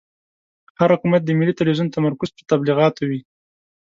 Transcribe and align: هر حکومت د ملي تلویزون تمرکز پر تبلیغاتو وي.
هر 0.79 0.89
حکومت 0.95 1.21
د 1.23 1.29
ملي 1.39 1.53
تلویزون 1.59 1.87
تمرکز 1.95 2.29
پر 2.35 2.43
تبلیغاتو 2.51 3.01
وي. 3.09 3.21